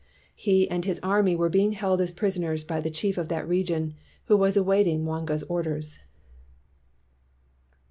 [0.33, 3.93] He and his army were being held as prisoners by the chief of that region
[4.25, 5.99] who was awaiting Mwanga's orders.